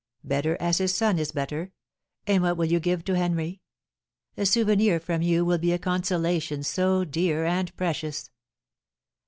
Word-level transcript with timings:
"Better 0.23 0.57
as 0.59 0.79
his 0.79 0.95
son 0.95 1.19
is 1.19 1.31
better. 1.31 1.73
And 2.25 2.41
what 2.41 2.57
will 2.57 2.65
you 2.65 2.79
give 2.79 3.03
to 3.05 3.15
Henry? 3.15 3.61
A 4.35 4.47
souvenir 4.47 4.99
from 4.99 5.21
you 5.21 5.45
will 5.45 5.59
be 5.59 5.73
a 5.73 5.77
consolation 5.77 6.63
so 6.63 7.05
dear 7.05 7.45
and 7.45 7.71
precious!" 7.77 8.31